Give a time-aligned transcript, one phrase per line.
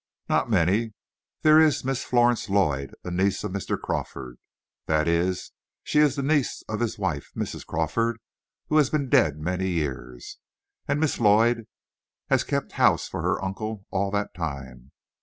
[0.27, 0.95] "Not many.
[1.43, 3.79] There is Miss Florence Lloyd, a niece of Mr.
[3.79, 4.39] Crawford.
[4.87, 5.51] That is,
[5.83, 7.29] she is the niece of his wife.
[7.35, 7.67] Mrs.
[7.67, 8.17] Crawford
[8.71, 10.39] has been dead many years,
[10.87, 11.67] and Miss Lloyd
[12.31, 14.91] has kept house for her uncle all that time.